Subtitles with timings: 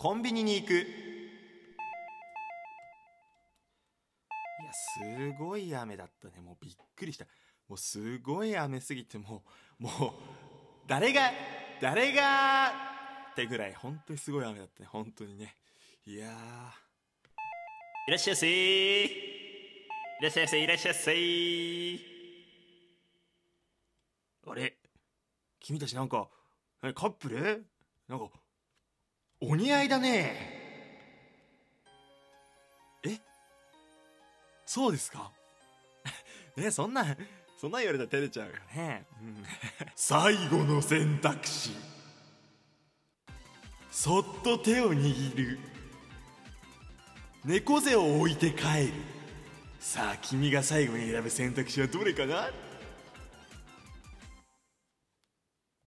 [0.00, 0.72] コンビニに行く。
[0.72, 0.86] いや
[4.72, 6.40] すごい雨だったね。
[6.42, 7.26] もうびっくりした。
[7.68, 9.42] もうすごい雨すぎても
[9.78, 9.92] うもう
[10.86, 11.30] 誰が
[11.82, 12.68] 誰が
[13.32, 14.88] ってぐらい本当にすごい雨だったね。
[14.90, 15.54] 本当にね。
[16.06, 16.30] いや
[18.08, 19.04] いらっしゃいませ。
[19.04, 19.10] い
[20.22, 21.12] らっしゃいませいらっしゃいませ。
[24.50, 24.78] あれ？
[25.60, 26.26] 君たちなんか
[26.82, 27.66] えカップル？
[28.08, 28.30] なんか
[29.40, 30.58] お似合いだね。
[33.04, 33.18] え？
[34.66, 35.30] そうですか？
[36.56, 37.04] ねそんな
[37.58, 38.54] そんな言われたら照れちゃうよ。
[38.74, 39.44] ね、うん、
[39.96, 41.70] 最後の選択肢。
[43.90, 45.58] そっと手を握る。
[47.44, 48.92] 猫背を置いて帰る。
[49.78, 52.50] さあ君が最後に選ぶ選択肢はどれかな？